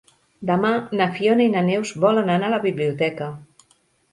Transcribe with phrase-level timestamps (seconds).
[0.49, 0.69] Demà
[1.01, 3.29] na Fiona i na Neus volen anar a la biblioteca.